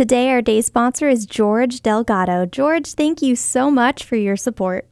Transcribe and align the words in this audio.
Today, 0.00 0.30
our 0.30 0.40
day 0.40 0.62
sponsor 0.62 1.10
is 1.10 1.26
George 1.26 1.82
Delgado. 1.82 2.46
George, 2.46 2.94
thank 2.94 3.20
you 3.20 3.36
so 3.36 3.70
much 3.70 4.02
for 4.02 4.16
your 4.16 4.34
support. 4.34 4.88